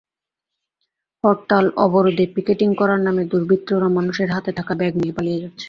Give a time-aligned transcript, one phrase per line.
[1.23, 5.59] হরতাল-অবরোধে picketing করার নামে দুর্বৃত্তরা মানুষের হাতে থাকা ব্যাগ নিয়ে পালিয়ে যাচ্ছে।